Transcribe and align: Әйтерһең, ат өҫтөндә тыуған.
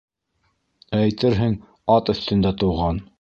Әйтерһең, 1.01 1.53
ат 1.97 2.11
өҫтөндә 2.15 2.55
тыуған. 2.65 3.03